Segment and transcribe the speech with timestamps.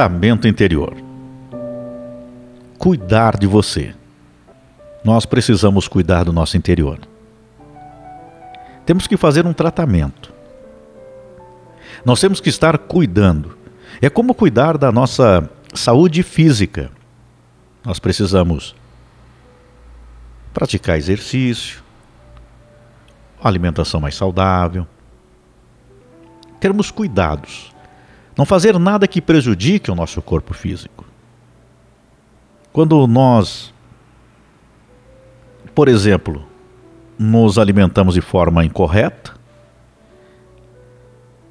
[0.00, 0.96] tratamento interior.
[2.78, 3.94] Cuidar de você.
[5.04, 6.98] Nós precisamos cuidar do nosso interior.
[8.86, 10.32] Temos que fazer um tratamento.
[12.02, 13.58] Nós temos que estar cuidando.
[14.00, 16.90] É como cuidar da nossa saúde física.
[17.84, 18.74] Nós precisamos
[20.54, 21.82] praticar exercício,
[23.42, 24.86] alimentação mais saudável,
[26.58, 27.70] termos cuidados,
[28.40, 31.04] não fazer nada que prejudique o nosso corpo físico.
[32.72, 33.70] Quando nós,
[35.74, 36.42] por exemplo,
[37.18, 39.34] nos alimentamos de forma incorreta,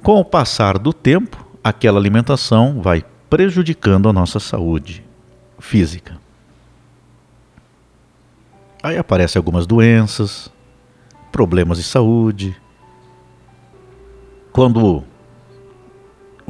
[0.02, 5.04] com o passar do tempo, aquela alimentação vai prejudicando a nossa saúde
[5.60, 6.18] física.
[8.82, 10.50] Aí aparecem algumas doenças,
[11.30, 12.60] problemas de saúde.
[14.50, 15.04] Quando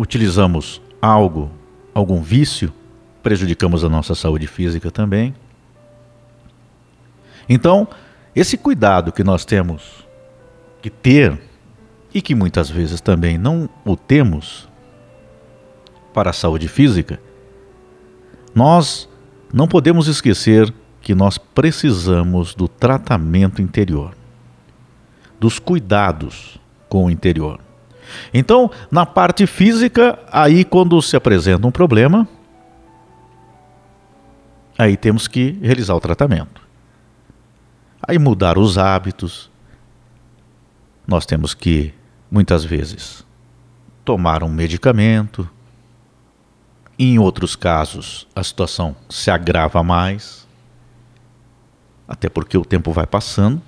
[0.00, 1.50] utilizamos algo,
[1.92, 2.72] algum vício,
[3.22, 5.34] prejudicamos a nossa saúde física também.
[7.46, 7.86] Então,
[8.34, 10.06] esse cuidado que nós temos
[10.80, 11.38] que ter
[12.14, 14.66] e que muitas vezes também não o temos
[16.14, 17.20] para a saúde física,
[18.54, 19.06] nós
[19.52, 24.14] não podemos esquecer que nós precisamos do tratamento interior,
[25.38, 27.60] dos cuidados com o interior.
[28.32, 32.28] Então, na parte física, aí quando se apresenta um problema,
[34.78, 36.62] aí temos que realizar o tratamento.
[38.02, 39.50] Aí mudar os hábitos.
[41.06, 41.92] Nós temos que,
[42.30, 43.24] muitas vezes,
[44.04, 45.48] tomar um medicamento.
[46.98, 50.40] Em outros casos, a situação se agrava mais
[52.10, 53.62] até porque o tempo vai passando,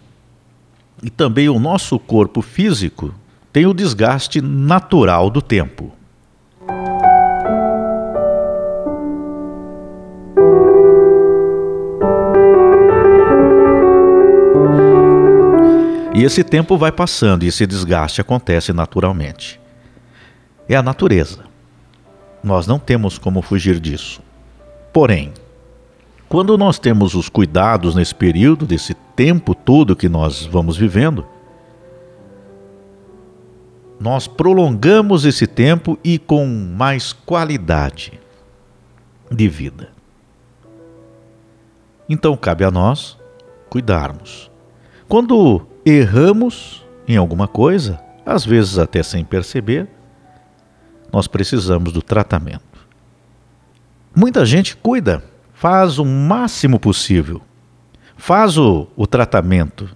[1.00, 3.14] e também o nosso corpo físico
[3.52, 5.92] tem o desgaste natural do tempo.
[16.14, 19.60] E esse tempo vai passando e esse desgaste acontece naturalmente.
[20.68, 21.44] É a natureza.
[22.42, 24.22] Nós não temos como fugir disso.
[24.92, 25.32] Porém,
[26.28, 31.26] quando nós temos os cuidados nesse período, desse tempo todo que nós vamos vivendo,
[34.02, 38.20] nós prolongamos esse tempo e com mais qualidade
[39.30, 39.90] de vida.
[42.08, 43.16] Então cabe a nós
[43.70, 44.50] cuidarmos.
[45.08, 49.88] Quando erramos em alguma coisa, às vezes até sem perceber,
[51.12, 52.88] nós precisamos do tratamento.
[54.12, 55.22] Muita gente cuida
[55.54, 57.40] faz o máximo possível,
[58.16, 59.88] faz o, o tratamento,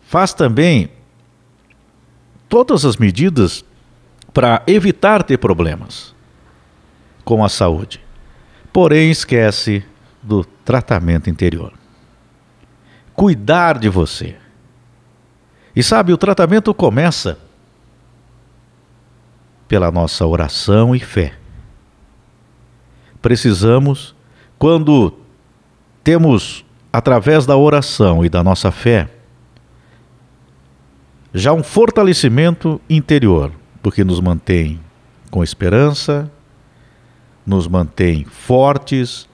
[0.00, 0.90] faz também
[2.48, 3.64] todas as medidas
[4.32, 6.14] para evitar ter problemas
[7.24, 8.00] com a saúde,
[8.72, 9.84] porém esquece
[10.22, 11.72] do tratamento interior.
[13.14, 14.36] Cuidar de você.
[15.74, 17.38] E sabe, o tratamento começa
[19.68, 21.34] pela nossa oração e fé
[23.24, 24.14] precisamos,
[24.58, 25.14] quando
[26.02, 26.62] temos,
[26.92, 29.08] através da oração e da nossa fé,
[31.34, 33.50] já um fortalecimento interior,
[33.82, 34.80] porque nos mantém
[35.32, 36.30] com esperança,
[37.44, 39.28] nos mantém fortes,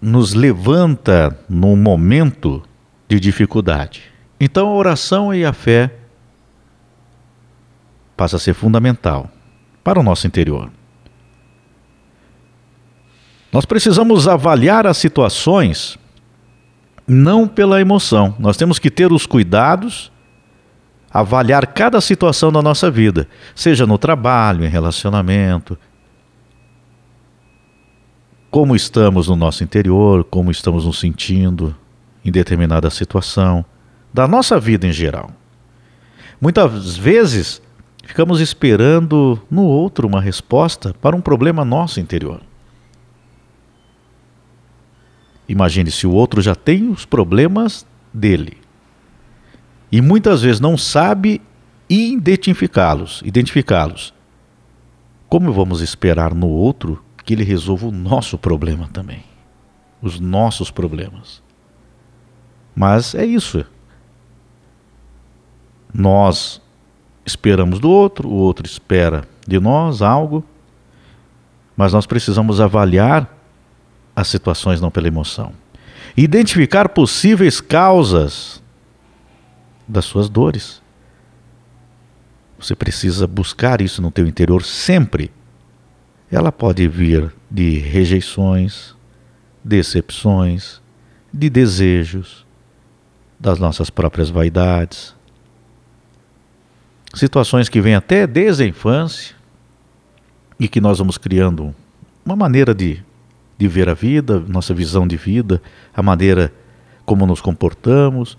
[0.00, 2.62] nos levanta num momento
[3.06, 4.04] de dificuldade.
[4.40, 5.94] Então a oração e a fé
[8.16, 9.30] passa a ser fundamental
[9.84, 10.70] para o nosso interior.
[13.52, 15.98] Nós precisamos avaliar as situações
[17.06, 18.34] não pela emoção.
[18.38, 20.10] Nós temos que ter os cuidados,
[21.10, 25.78] avaliar cada situação da nossa vida, seja no trabalho, em relacionamento,
[28.50, 31.76] como estamos no nosso interior, como estamos nos sentindo
[32.24, 33.64] em determinada situação,
[34.12, 35.30] da nossa vida em geral.
[36.40, 37.62] Muitas vezes
[38.04, 42.40] ficamos esperando no outro uma resposta para um problema nosso interior.
[45.48, 48.58] Imagine se o outro já tem os problemas dele
[49.90, 51.40] e muitas vezes não sabe
[51.88, 54.12] identificá-los, identificá-los.
[55.28, 59.22] Como vamos esperar no outro que ele resolva o nosso problema também,
[60.02, 61.42] os nossos problemas?
[62.74, 63.64] Mas é isso.
[65.92, 66.60] Nós
[67.24, 70.44] esperamos do outro, o outro espera de nós algo,
[71.76, 73.35] mas nós precisamos avaliar
[74.16, 75.52] as situações não pela emoção.
[76.16, 78.62] Identificar possíveis causas
[79.86, 80.82] das suas dores.
[82.58, 85.30] você precisa buscar isso no teu interior sempre.
[86.32, 88.94] Ela pode vir de rejeições,
[89.62, 90.80] decepções,
[91.30, 92.46] de desejos,
[93.38, 95.14] das nossas próprias vaidades.
[97.14, 99.36] Situações que vêm até desde a infância
[100.58, 101.74] e que nós vamos criando
[102.24, 103.04] uma maneira de,
[103.58, 105.62] de ver a vida, nossa visão de vida,
[105.94, 106.52] a maneira
[107.04, 108.36] como nos comportamos,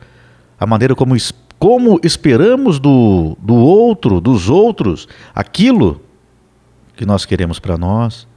[0.59, 1.15] a maneira como,
[1.57, 6.01] como esperamos do, do outro, dos outros, aquilo
[6.95, 8.27] que nós queremos para nós,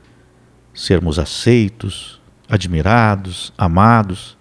[0.72, 4.36] sermos aceitos, admirados, amados.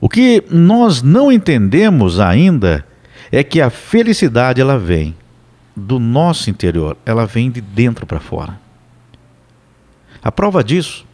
[0.00, 2.86] O que nós não entendemos ainda
[3.30, 5.14] é que a felicidade ela vem
[5.74, 8.65] do nosso interior, ela vem de dentro para fora.
[10.26, 11.06] A prova disso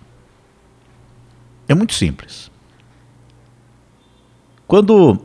[1.69, 2.51] é muito simples.
[4.67, 5.23] Quando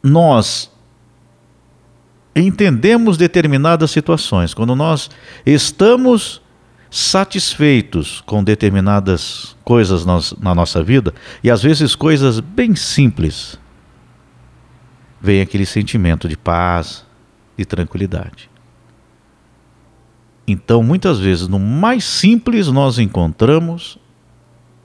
[0.00, 0.70] nós
[2.36, 5.10] entendemos determinadas situações, quando nós
[5.44, 6.40] estamos
[6.88, 10.06] satisfeitos com determinadas coisas
[10.38, 11.12] na nossa vida,
[11.42, 13.58] e às vezes coisas bem simples,
[15.20, 17.04] vem aquele sentimento de paz,
[17.56, 18.49] de tranquilidade.
[20.50, 23.98] Então, muitas vezes, no mais simples, nós encontramos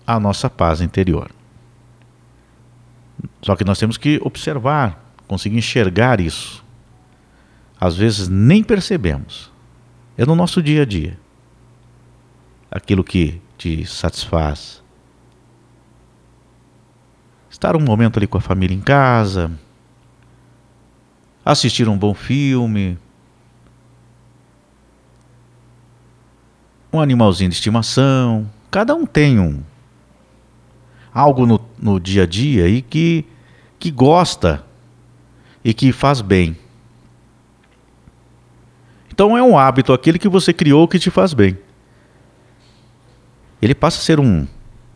[0.05, 1.31] a nossa paz interior.
[3.41, 6.63] Só que nós temos que observar, conseguir enxergar isso.
[7.81, 9.51] Às vezes nem percebemos.
[10.15, 11.17] É no nosso dia a dia
[12.69, 14.83] aquilo que te satisfaz.
[17.49, 19.51] Estar um momento ali com a família em casa,
[21.43, 22.99] assistir um bom filme,
[26.95, 28.49] um animalzinho de estimação.
[28.71, 29.61] Cada um tem um
[31.13, 33.25] algo no, no dia a dia e que,
[33.79, 34.63] que gosta
[35.63, 36.57] e que faz bem.
[39.11, 41.57] Então é um hábito aquele que você criou que te faz bem
[43.65, 44.47] ele passa a ser um,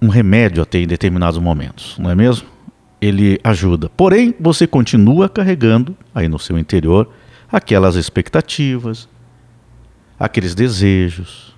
[0.02, 2.48] um remédio até em determinados momentos, não é mesmo?
[3.02, 3.90] Ele ajuda.
[3.90, 7.10] Porém, você continua carregando aí no seu interior
[7.52, 9.08] aquelas expectativas,
[10.20, 11.56] aqueles desejos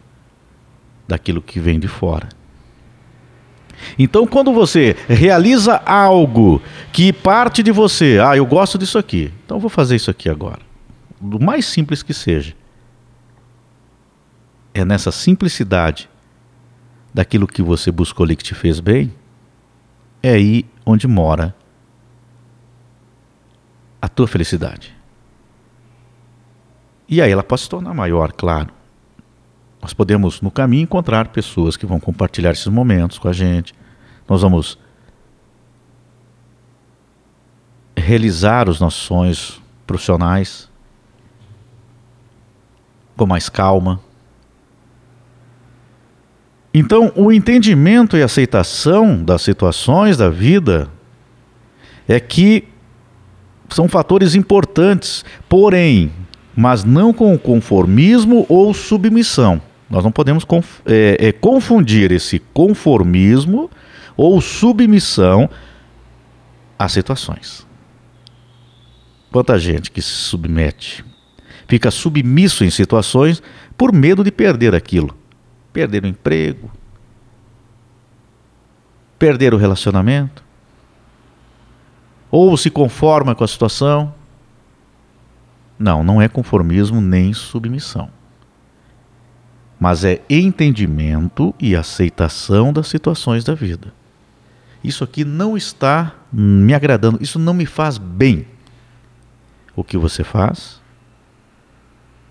[1.07, 2.29] daquilo que vem de fora.
[3.97, 6.61] Então, quando você realiza algo
[6.93, 10.59] que parte de você, ah, eu gosto disso aqui, então vou fazer isso aqui agora.
[11.19, 12.55] Do mais simples que seja.
[14.73, 16.09] É nessa simplicidade
[17.13, 19.13] daquilo que você buscou ali que te fez bem,
[20.23, 21.53] é aí onde mora
[24.01, 24.95] a tua felicidade.
[27.07, 28.69] E aí ela pode se tornar maior, claro.
[29.81, 33.73] Nós podemos, no caminho, encontrar pessoas que vão compartilhar esses momentos com a gente.
[34.29, 34.77] Nós vamos
[37.97, 40.69] realizar os nossos sonhos profissionais
[43.17, 43.99] com mais calma,
[46.73, 50.89] então, o entendimento e aceitação das situações da vida
[52.07, 52.65] é que
[53.69, 56.11] são fatores importantes, porém,
[56.55, 59.61] mas não com conformismo ou submissão.
[59.91, 63.69] Nós não podemos conf é, é, confundir esse conformismo
[64.17, 65.47] ou submissão
[66.79, 67.67] às situações.
[69.31, 71.05] Quanta gente que se submete,
[71.67, 73.43] fica submisso em situações
[73.77, 75.15] por medo de perder aquilo
[75.71, 76.71] perder o emprego,
[79.17, 80.43] perder o relacionamento,
[82.29, 84.13] ou se conforma com a situação.
[85.77, 88.09] Não, não é conformismo nem submissão.
[89.81, 93.91] Mas é entendimento e aceitação das situações da vida.
[94.83, 98.45] Isso aqui não está me agradando, isso não me faz bem.
[99.75, 100.79] O que você faz?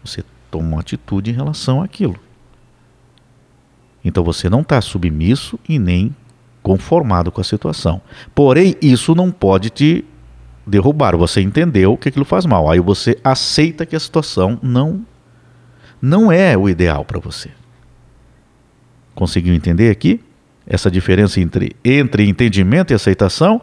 [0.05, 2.15] Você toma uma atitude em relação àquilo.
[4.05, 6.15] Então você não está submisso e nem
[6.63, 8.01] conformado com a situação.
[8.33, 10.05] Porém, isso não pode te
[10.65, 11.17] derrubar.
[11.17, 12.71] Você entendeu que aquilo faz mal.
[12.71, 15.05] Aí você aceita que a situação não
[16.01, 17.51] não é o ideal para você.
[19.15, 20.21] Conseguiu entender aqui
[20.67, 23.61] essa diferença entre entre entendimento e aceitação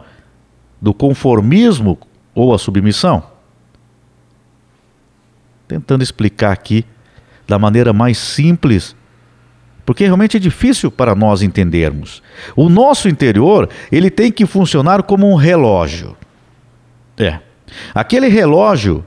[0.80, 1.98] do conformismo
[2.34, 3.22] ou a submissão?
[5.66, 6.84] Tentando explicar aqui
[7.46, 8.94] da maneira mais simples
[9.88, 12.22] porque realmente é difícil para nós entendermos.
[12.54, 16.14] O nosso interior, ele tem que funcionar como um relógio.
[17.16, 17.38] É.
[17.94, 19.02] Aquele relógio,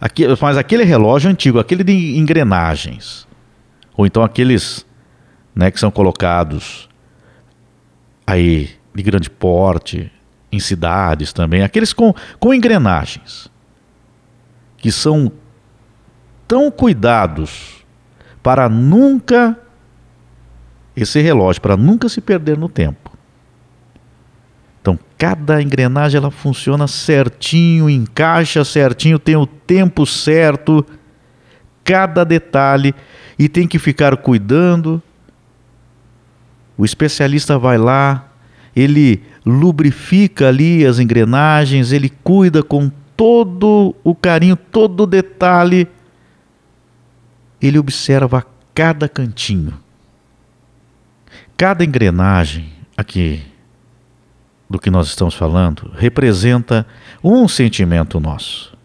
[0.00, 3.26] aquele, mas aquele relógio antigo, aquele de engrenagens,
[3.96, 4.86] ou então aqueles
[5.54, 6.88] né, que são colocados
[8.26, 10.10] aí de grande porte,
[10.50, 13.50] em cidades também, aqueles com, com engrenagens.
[14.76, 15.30] que são
[16.46, 17.84] tão cuidados
[18.42, 19.58] para nunca
[20.96, 23.07] esse relógio para nunca se perder no tempo.
[25.18, 30.86] Cada engrenagem ela funciona certinho, encaixa certinho, tem o tempo certo,
[31.82, 32.94] cada detalhe
[33.36, 35.02] e tem que ficar cuidando.
[36.76, 38.28] O especialista vai lá,
[38.76, 45.88] ele lubrifica ali as engrenagens, ele cuida com todo o carinho, todo o detalhe.
[47.60, 49.74] Ele observa cada cantinho.
[51.56, 53.42] Cada engrenagem aqui
[54.68, 56.86] do que nós estamos falando representa
[57.22, 58.76] um sentimento nosso.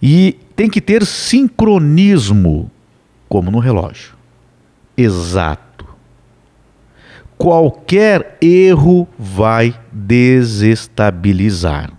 [0.00, 2.70] E tem que ter sincronismo,
[3.28, 4.14] como no relógio.
[4.96, 5.84] Exato.
[7.36, 11.90] Qualquer erro vai desestabilizar.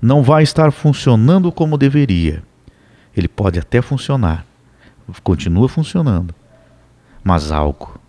[0.00, 2.42] Não vai estar funcionando como deveria.
[3.16, 4.46] Ele pode até funcionar,
[5.22, 6.34] continua funcionando,
[7.22, 8.00] mas algo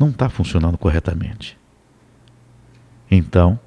[0.00, 1.56] não está funcionando corretamente.
[3.10, 3.60] Então,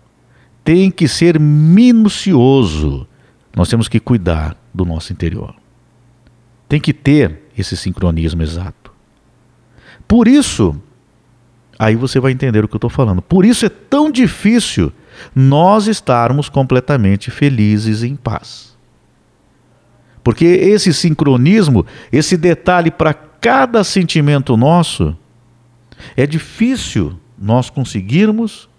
[0.64, 3.08] tem que ser minucioso
[3.56, 5.56] nós temos que cuidar do nosso interior.
[6.68, 8.92] Tem que ter esse sincronismo exato.
[10.08, 10.76] Por isso,
[11.78, 13.22] aí você vai entender o que eu estou falando.
[13.22, 14.92] Por isso é tão difícil
[15.36, 18.76] nós estarmos completamente felizes e em paz.
[20.24, 25.16] Porque esse sincronismo, esse detalhe para cada sentimento nosso,
[26.16, 28.70] é difícil nós conseguirmos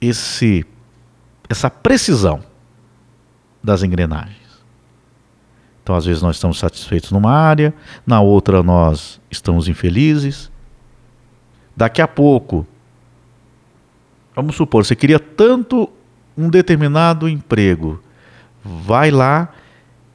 [0.00, 0.66] esse
[1.48, 2.42] essa precisão
[3.62, 4.38] das engrenagens.
[5.82, 7.74] Então, às vezes, nós estamos satisfeitos numa área,
[8.06, 10.50] na outra, nós estamos infelizes.
[11.76, 12.66] Daqui a pouco,
[14.34, 15.90] vamos supor, você queria tanto
[16.36, 18.02] um determinado emprego,
[18.64, 19.52] vai lá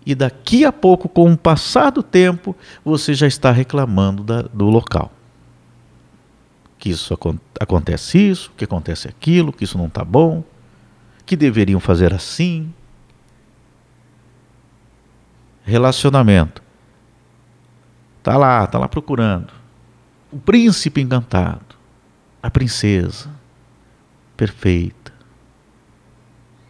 [0.08, 4.70] e daqui a pouco, com o passar do tempo, você já está reclamando da, do
[4.70, 5.12] local.
[6.80, 7.18] Que isso
[7.60, 10.44] acontece isso, que acontece aquilo, que isso não está bom
[11.28, 12.74] que deveriam fazer assim.
[15.66, 16.64] Relacionamento.
[18.24, 19.52] Tá lá, tá lá procurando.
[20.32, 21.76] O príncipe encantado,
[22.42, 23.30] a princesa
[24.38, 25.12] perfeita.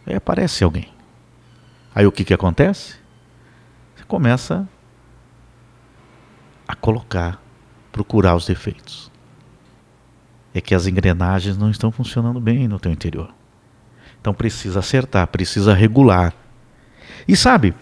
[0.04, 0.92] Aí aparece alguém.
[1.94, 2.96] Aí o que que acontece?
[4.08, 4.66] Começa
[6.66, 7.40] a colocar,
[7.92, 9.12] procurar os defeitos.
[10.54, 13.32] É que as engrenagens não estão funcionando bem no teu interior.
[14.20, 16.34] Então precisa acertar, precisa regular.
[17.28, 17.74] E sabe,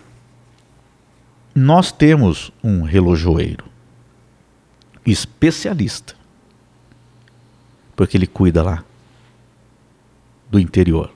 [1.55, 3.65] nós temos um relojoeiro
[5.07, 6.15] especialista,
[7.95, 8.85] porque ele cuida lá
[10.51, 11.13] do interior,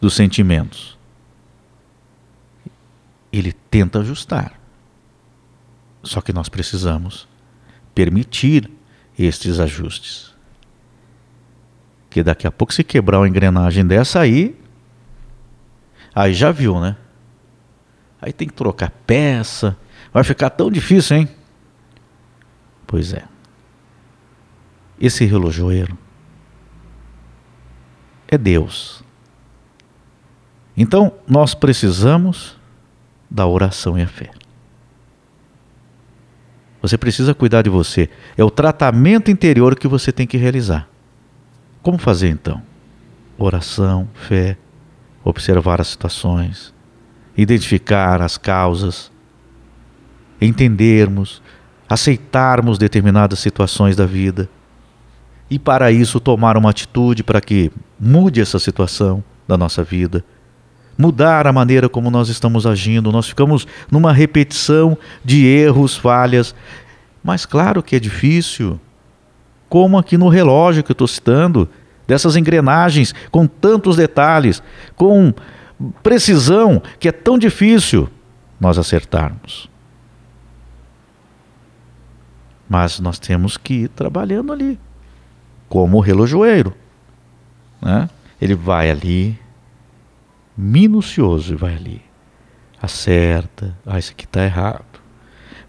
[0.00, 0.96] dos sentimentos.
[3.36, 4.60] Ele tenta ajustar.
[6.02, 7.26] Só que nós precisamos
[7.94, 8.70] permitir
[9.18, 10.34] estes ajustes
[12.14, 14.56] que daqui a pouco se quebrar uma engrenagem dessa aí,
[16.14, 16.96] aí já viu, né?
[18.22, 19.76] Aí tem que trocar peça,
[20.12, 21.28] vai ficar tão difícil, hein?
[22.86, 23.24] Pois é.
[25.00, 25.98] Esse relojoeiro
[28.28, 29.02] é Deus.
[30.76, 32.56] Então, nós precisamos
[33.34, 34.30] da oração e a fé.
[36.80, 38.08] Você precisa cuidar de você.
[38.36, 40.88] É o tratamento interior que você tem que realizar.
[41.82, 42.62] Como fazer então?
[43.36, 44.56] Oração, fé,
[45.24, 46.72] observar as situações,
[47.36, 49.10] identificar as causas,
[50.40, 51.42] entendermos,
[51.88, 54.48] aceitarmos determinadas situações da vida
[55.50, 60.24] e para isso tomar uma atitude para que mude essa situação da nossa vida,
[60.96, 63.12] mudar a maneira como nós estamos agindo.
[63.12, 66.54] Nós ficamos numa repetição de erros, falhas,
[67.22, 68.78] mas claro que é difícil
[69.68, 71.68] como aqui no relógio que eu estou citando,
[72.06, 74.62] dessas engrenagens com tantos detalhes,
[74.94, 75.34] com
[76.02, 78.08] precisão, que é tão difícil
[78.60, 79.68] nós acertarmos.
[82.68, 84.78] Mas nós temos que ir trabalhando ali,
[85.68, 86.72] como o relojoeiro.
[87.82, 88.08] Né?
[88.40, 89.36] Ele vai ali,
[90.56, 92.02] minucioso, e vai ali,
[92.80, 94.84] acerta, ah, isso aqui está errado.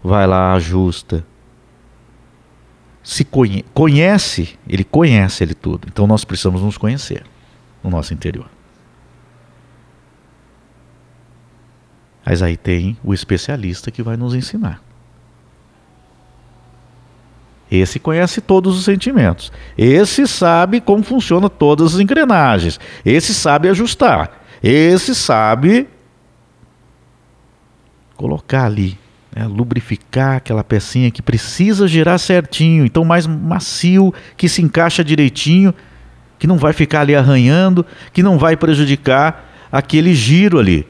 [0.02, 1.24] Vai lá, ajusta
[3.06, 5.86] se conhe conhece, ele conhece ele tudo.
[5.86, 7.24] Então nós precisamos nos conhecer
[7.80, 8.50] no nosso interior.
[12.24, 14.82] Mas aí tem o especialista que vai nos ensinar.
[17.70, 19.52] Esse conhece todos os sentimentos.
[19.78, 22.80] Esse sabe como funcionam todas as engrenagens.
[23.04, 24.44] Esse sabe ajustar.
[24.62, 25.88] Esse sabe
[28.16, 28.98] colocar ali,
[29.34, 35.74] né, lubrificar aquela pecinha que precisa girar certinho, então mais macio, que se encaixa direitinho,
[36.38, 40.86] que não vai ficar ali arranhando, que não vai prejudicar aquele giro ali.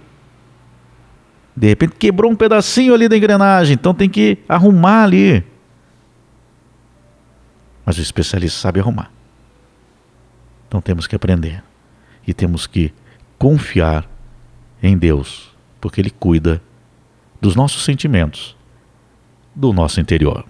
[1.57, 5.45] De repente quebrou um pedacinho ali da engrenagem, então tem que arrumar ali.
[7.85, 9.11] Mas o especialista sabe arrumar.
[10.69, 11.63] Então temos que aprender
[12.27, 12.93] e temos que
[13.39, 14.09] confiar
[14.83, 15.51] em Deus,
[15.81, 16.63] porque Ele cuida
[17.41, 18.57] dos nossos sentimentos,
[19.55, 20.45] do nosso interior.